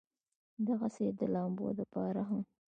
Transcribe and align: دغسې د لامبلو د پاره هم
دغسې 0.67 1.05
د 1.19 1.21
لامبلو 1.33 1.69
د 1.77 1.81
پاره 1.93 2.23
هم 2.29 2.41